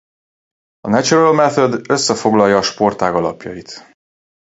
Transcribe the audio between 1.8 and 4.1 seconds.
összefoglalja a sportág alapjait.